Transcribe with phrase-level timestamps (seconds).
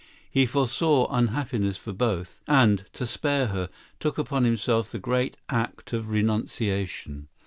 [0.31, 3.69] He foresaw unhappiness for both, and, to spare her,
[3.99, 7.27] took upon himself the great act of renunciation.